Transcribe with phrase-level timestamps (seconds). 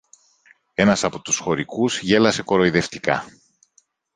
[0.73, 3.25] Ένας από τους χωρικούς γέλασε κοροϊδευτικά.